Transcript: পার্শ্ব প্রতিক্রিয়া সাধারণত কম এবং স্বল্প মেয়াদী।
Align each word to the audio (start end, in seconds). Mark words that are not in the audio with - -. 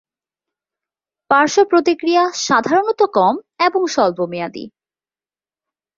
পার্শ্ব 1.29 1.59
প্রতিক্রিয়া 1.69 2.23
সাধারণত 2.39 3.01
কম 3.13 3.33
এবং 3.59 3.81
স্বল্প 3.87 4.19
মেয়াদী। 4.25 4.65